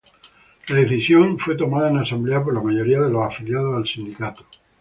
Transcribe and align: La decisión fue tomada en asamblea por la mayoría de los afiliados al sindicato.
La 0.69 0.77
decisión 0.77 1.37
fue 1.37 1.53
tomada 1.55 1.91
en 1.91 1.99
asamblea 1.99 2.43
por 2.43 2.55
la 2.55 2.61
mayoría 2.61 2.99
de 3.01 3.11
los 3.11 3.21
afiliados 3.23 3.75
al 3.77 3.87
sindicato. 3.87 4.47